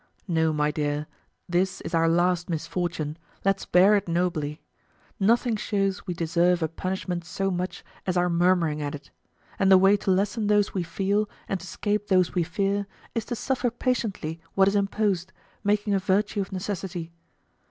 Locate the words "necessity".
16.51-17.11